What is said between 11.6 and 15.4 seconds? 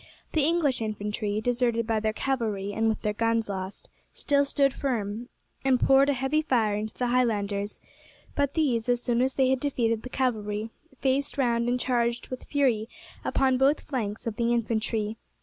and charged with fury upon both flanks of the infantry.